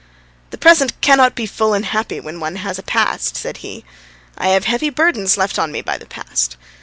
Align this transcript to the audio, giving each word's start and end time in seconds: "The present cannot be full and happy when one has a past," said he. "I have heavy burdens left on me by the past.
"The 0.49 0.57
present 0.57 0.99
cannot 1.01 1.35
be 1.35 1.45
full 1.45 1.75
and 1.75 1.85
happy 1.85 2.19
when 2.19 2.39
one 2.39 2.55
has 2.55 2.79
a 2.79 2.81
past," 2.81 3.35
said 3.35 3.57
he. 3.57 3.85
"I 4.35 4.47
have 4.47 4.65
heavy 4.65 4.89
burdens 4.89 5.37
left 5.37 5.59
on 5.59 5.71
me 5.71 5.83
by 5.83 5.99
the 5.99 6.07
past. 6.07 6.57